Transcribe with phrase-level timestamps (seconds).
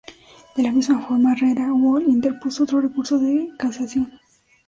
[0.55, 4.11] De la misma forma Herrera Ulloa interpuso otro recurso de casación.